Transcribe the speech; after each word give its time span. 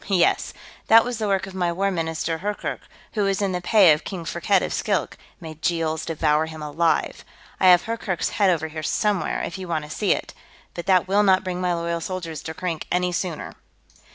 "Yes. 0.07 0.51
That 0.87 1.05
was 1.05 1.19
the 1.19 1.27
work 1.27 1.45
of 1.45 1.53
my 1.53 1.71
War 1.71 1.91
Minister, 1.91 2.39
Hurkkurk, 2.39 2.79
who 3.13 3.21
was 3.21 3.39
in 3.39 3.51
the 3.51 3.61
pay 3.61 3.91
of 3.93 4.03
King 4.03 4.25
Firkked 4.25 4.63
of 4.63 4.73
Skilk, 4.73 5.15
may 5.39 5.53
Jeels 5.53 6.05
devour 6.05 6.47
him 6.47 6.63
alive! 6.63 7.23
I 7.59 7.67
have 7.67 7.83
Hurkkurk's 7.83 8.29
head 8.29 8.61
here 8.71 8.81
somewhere, 8.81 9.43
if 9.43 9.59
you 9.59 9.67
want 9.67 9.85
to 9.85 9.91
see 9.91 10.11
it, 10.13 10.33
but 10.73 10.87
that 10.87 11.07
will 11.07 11.21
not 11.21 11.43
bring 11.43 11.61
my 11.61 11.75
loyal 11.75 12.01
soldiers 12.01 12.41
to 12.41 12.55
Krink 12.55 12.87
any 12.91 13.11
sooner." 13.11 13.53